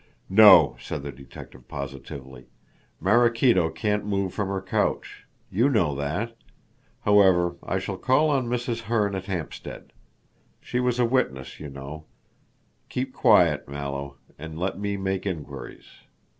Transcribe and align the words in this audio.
"No!" 0.31 0.77
said 0.81 1.03
the 1.03 1.11
detective 1.11 1.67
positively. 1.67 2.47
"Maraquito 2.99 3.69
can't 3.69 4.03
move 4.03 4.33
from 4.33 4.47
her 4.47 4.59
couch. 4.59 5.25
You 5.51 5.69
know 5.69 5.93
that. 5.93 6.35
However, 7.01 7.57
I 7.61 7.77
shall 7.77 7.97
call 7.99 8.31
on 8.31 8.47
Mrs. 8.47 8.85
Herne 8.89 9.13
at 9.13 9.25
Hampstead. 9.25 9.93
She 10.59 10.79
was 10.79 10.97
a 10.97 11.05
witness, 11.05 11.59
you 11.59 11.69
know? 11.69 12.05
Keep 12.89 13.13
quiet, 13.13 13.69
Mallow, 13.69 14.15
and 14.39 14.57
let 14.57 14.79
me 14.79 14.97
make 14.97 15.27
inquiries. 15.27 15.85